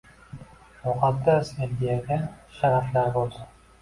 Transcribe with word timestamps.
Muqaddas 0.85 1.53
Eligiyaga 1.65 2.19
sharaflar 2.59 3.13
bo`lsin 3.19 3.51